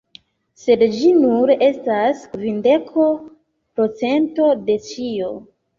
[0.61, 3.09] Sed ĝi nur estas kvindeko
[3.79, 5.35] procento de ĉio